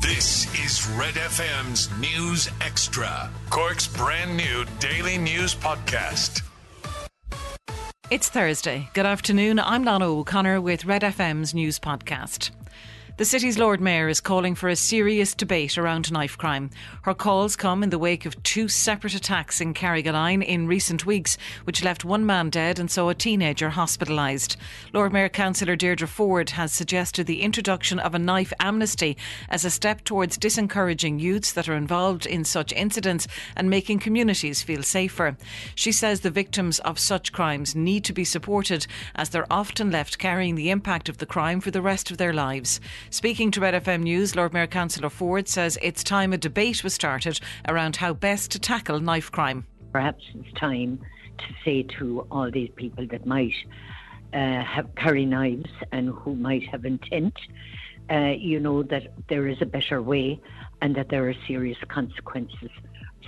[0.00, 6.42] This is Red FM's News Extra, Cork's brand new daily news podcast.
[8.10, 8.88] It's Thursday.
[8.94, 9.58] Good afternoon.
[9.60, 12.50] I'm Lana O'Connor with Red FM's News Podcast.
[13.20, 16.70] The city's Lord Mayor is calling for a serious debate around knife crime.
[17.02, 21.36] Her calls come in the wake of two separate attacks in Carrigaline in recent weeks,
[21.64, 24.56] which left one man dead and saw a teenager hospitalised.
[24.94, 29.18] Lord Mayor Councillor Deirdre Forde has suggested the introduction of a knife amnesty
[29.50, 34.62] as a step towards disencouraging youths that are involved in such incidents and making communities
[34.62, 35.36] feel safer.
[35.74, 40.16] She says the victims of such crimes need to be supported as they're often left
[40.16, 42.80] carrying the impact of the crime for the rest of their lives.
[43.12, 46.94] Speaking to Red FM News, Lord Mayor Councillor Forde says it's time a debate was
[46.94, 49.66] started around how best to tackle knife crime.
[49.90, 51.00] Perhaps it's time
[51.38, 53.52] to say to all these people that might
[54.32, 57.36] uh, have carry knives and who might have intent,
[58.12, 60.40] uh, you know, that there is a better way
[60.80, 62.70] and that there are serious consequences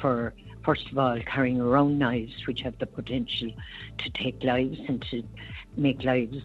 [0.00, 0.32] for,
[0.64, 3.50] first of all, carrying around knives, which have the potential
[3.98, 5.24] to take lives and to
[5.76, 6.38] make lives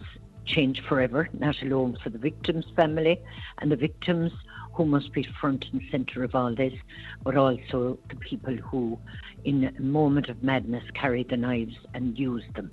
[0.48, 3.18] change forever, not alone for the victim's family
[3.60, 4.32] and the victims
[4.74, 6.72] who must be front and centre of all this,
[7.24, 8.98] but also the people who,
[9.44, 12.70] in a moment of madness, carry the knives and use them.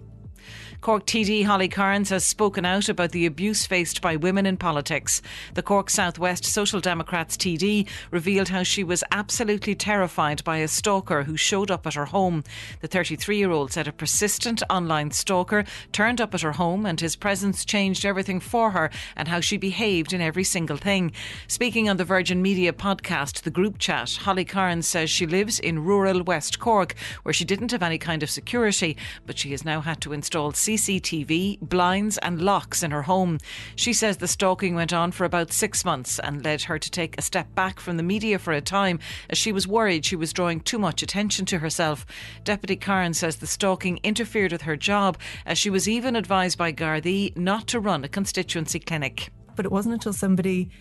[0.81, 5.21] Cork TD Holly Cairns has spoken out about the abuse faced by women in politics.
[5.55, 11.23] The Cork Southwest Social Democrats TD revealed how she was absolutely terrified by a stalker
[11.23, 12.43] who showed up at her home.
[12.81, 17.01] The 33 year old said a persistent online stalker turned up at her home and
[17.01, 21.11] his presence changed everything for her and how she behaved in every single thing.
[21.47, 25.83] Speaking on the Virgin Media podcast, The Group Chat, Holly Cairns says she lives in
[25.83, 29.81] rural West Cork where she didn't have any kind of security, but she has now
[29.81, 33.37] had to install CCTV, blinds, and locks in her home.
[33.75, 37.15] She says the stalking went on for about six months and led her to take
[37.15, 38.97] a step back from the media for a time
[39.29, 42.07] as she was worried she was drawing too much attention to herself.
[42.43, 45.15] Deputy Cairn says the stalking interfered with her job
[45.45, 49.29] as she was even advised by Gardaí not to run a constituency clinic.
[49.55, 50.71] But it wasn't until somebody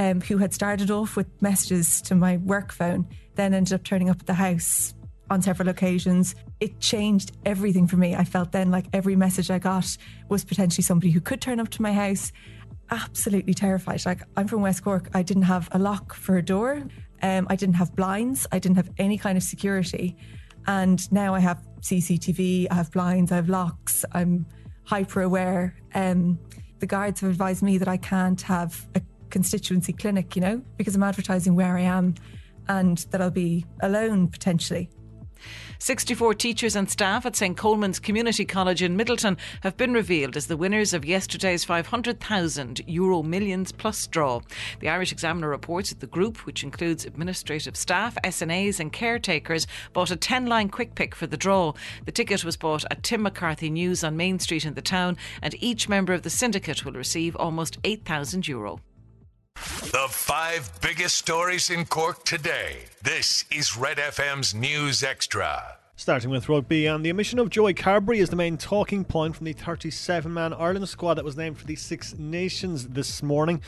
[0.00, 3.06] um, who had started off with messages to my work phone
[3.36, 4.94] then ended up turning up at the house
[5.30, 6.34] on several occasions.
[6.58, 8.14] It changed everything for me.
[8.14, 9.96] I felt then like every message I got
[10.28, 12.32] was potentially somebody who could turn up to my house.
[12.90, 14.04] Absolutely terrified.
[14.04, 15.08] Like, I'm from West Cork.
[15.14, 16.82] I didn't have a lock for a door.
[17.22, 18.46] Um, I didn't have blinds.
[18.50, 20.16] I didn't have any kind of security.
[20.66, 24.04] And now I have CCTV, I have blinds, I have locks.
[24.12, 24.46] I'm
[24.84, 25.76] hyper aware.
[25.94, 26.38] Um,
[26.80, 30.94] the guards have advised me that I can't have a constituency clinic, you know, because
[30.94, 32.14] I'm advertising where I am
[32.68, 34.90] and that I'll be alone potentially.
[35.82, 40.46] 64 teachers and staff at St Colman's Community College in Midleton have been revealed as
[40.46, 44.42] the winners of yesterday's 500,000 euro millions plus draw.
[44.80, 50.10] The Irish Examiner reports that the group, which includes administrative staff, SNAs, and caretakers, bought
[50.10, 51.72] a 10 line quick pick for the draw.
[52.04, 55.54] The ticket was bought at Tim McCarthy News on Main Street in the town, and
[55.62, 58.80] each member of the syndicate will receive almost 8,000 euro.
[59.60, 62.84] The five biggest stories in Cork today.
[63.02, 65.76] This is Red FM's News Extra.
[65.96, 69.44] Starting with rugby, and the omission of Joey Carbery is the main talking point from
[69.44, 73.60] the 37 man Ireland squad that was named for the Six Nations this morning.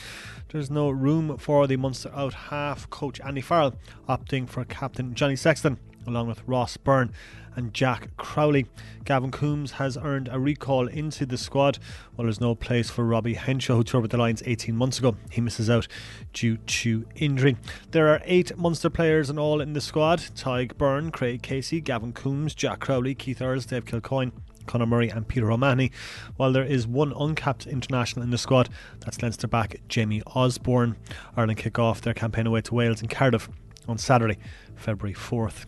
[0.48, 3.75] There's no room for the Munster out half coach Andy Farrell,
[4.08, 7.12] opting for captain Johnny Sexton, along with Ross Byrne
[7.56, 8.66] and Jack Crowley.
[9.04, 11.78] Gavin Coombs has earned a recall into the squad,
[12.14, 15.16] while there's no place for Robbie Henshaw, who toured with the Lions 18 months ago.
[15.30, 15.86] He misses out
[16.32, 17.56] due to injury.
[17.90, 22.12] There are eight Munster players in all in the squad Tadhg Beirne, Craig Casey, Gavin
[22.12, 24.32] Coombs, Jack Crowley, Keith Earls, Dave Kilcoyne.
[24.64, 25.90] Conor Murray and Peter O'Mahony,
[26.36, 28.69] while there is one uncapped international in the squad.
[29.00, 30.94] That's Leinster back Jamie Osborne.
[31.36, 33.48] Ireland kick off their campaign away to Wales in Cardiff
[33.88, 34.38] on Saturday,
[34.76, 35.66] February 4th.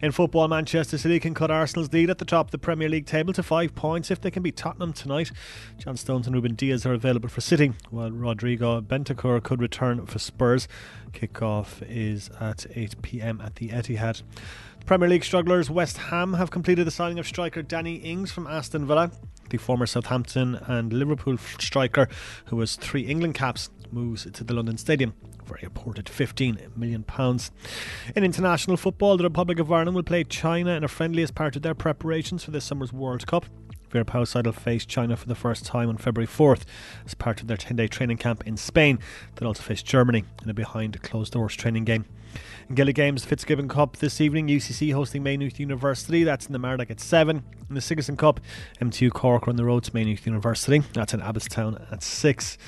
[0.00, 3.06] In football, Manchester City can cut Arsenal's lead at the top of the Premier League
[3.06, 5.32] table to five points if they can beat Tottenham tonight.
[5.76, 10.20] John Stones and Ruben Dias are available for City, while Rodrigo Bentancur could return for
[10.20, 10.68] Spurs.
[11.10, 14.22] Kickoff is at 8 pm at the Etihad.
[14.88, 18.86] Premier League strugglers West Ham have completed the signing of striker Danny Ings from Aston
[18.86, 19.10] Villa.
[19.50, 22.08] The former Southampton and Liverpool striker,
[22.46, 25.12] who has three England caps, moves to the London Stadium
[25.44, 27.04] for a reported £15 million.
[28.16, 31.54] In international football, the Republic of Ireland will play China in a friendly as part
[31.54, 33.44] of their preparations for this summer's World Cup.
[33.90, 36.62] Vera Pauw's side will face China for the first time on February 4th
[37.06, 38.98] as part of their 10 day training camp in Spain.
[39.36, 42.04] They'll also face Germany in a behind closed doors training game.
[42.68, 46.24] In Gaelic Games, Fitzgibbon Cup this evening, UCC hosting Maynooth University.
[46.24, 47.42] That's in the Mardyke at 7.
[47.68, 48.40] In the Sigerson Cup,
[48.80, 50.80] MTU Cork on the road to Maynooth University.
[50.92, 52.58] That's in Abbotstown at 6.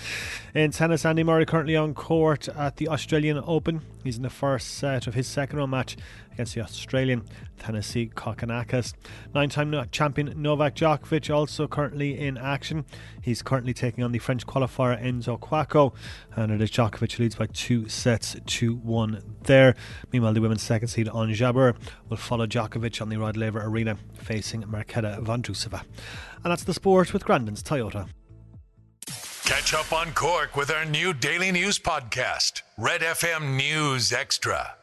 [0.54, 3.82] In tennis, Andy Murray currently on court at the Australian Open.
[4.02, 5.96] He's in the first set of his second round match
[6.32, 7.24] against the Australian
[7.58, 8.94] Thanasi Kokkinakis.
[9.34, 12.84] Nine time champion Novak Djokovic also currently in action.
[13.20, 15.92] He's currently taking on the French qualifier Enzo Couacaud,
[16.36, 19.74] and it is Djokovic leads by two sets to one there.
[20.12, 21.74] Meanwhile, the women's second seed Ons Jabeur
[22.08, 25.82] will follow Djokovic on the Rod Laver Arena facing Marketa Vondrousova.
[26.44, 28.08] And that's the sport with Grandin's Toyota.
[29.44, 34.76] Catch up on Cork with our new daily news podcast, Red FM News Extra.